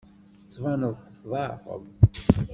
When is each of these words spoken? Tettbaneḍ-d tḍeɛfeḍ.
Tettbaneḍ-d 0.39 1.07
tḍeɛfeḍ. 1.17 1.83